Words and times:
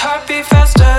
heartbeat 0.00 0.46
faster. 0.46 0.96